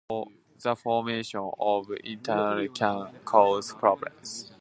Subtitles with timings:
[0.63, 2.73] The formation of intermetallics
[3.13, 4.49] can cause problems.